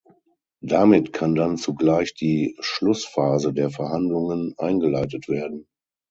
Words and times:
Damit 0.63 1.13
kann 1.13 1.35
dann 1.35 1.57
zugleich 1.57 2.15
die 2.15 2.57
Schlussphase 2.59 3.53
der 3.53 3.69
Verhandlungen 3.69 4.55
eingeleitet 4.57 5.27
werden. 5.29 5.67